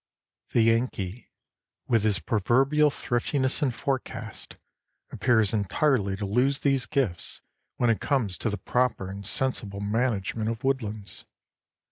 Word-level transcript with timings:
The 0.53 0.63
Yankee, 0.63 1.29
with 1.87 2.01
his 2.03 2.17
proverbial 2.19 2.89
thriftiness 2.89 3.61
and 3.61 3.71
forecast, 3.71 4.57
appears 5.11 5.53
entirely 5.53 6.15
to 6.15 6.25
lose 6.25 6.61
these 6.61 6.87
gifts 6.87 7.41
when 7.75 7.91
it 7.91 8.01
comes 8.01 8.39
to 8.39 8.49
the 8.49 8.57
proper 8.57 9.11
and 9.11 9.23
sensible 9.23 9.79
management 9.79 10.49
of 10.49 10.63
woodlands. 10.63 11.25